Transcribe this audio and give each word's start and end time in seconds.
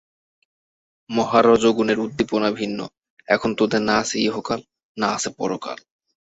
মহা 1.09 1.39
রজোগুণের 1.41 1.97
উদ্দীপনা 1.99 2.49
ভিন্ন 2.51 2.79
এখন 3.27 3.49
তোদের 3.55 3.81
না 3.81 3.95
আছে 3.99 4.15
ইহকাল, 4.19 4.59
না 4.97 5.07
আছে 5.15 5.29
পরকাল। 5.37 5.77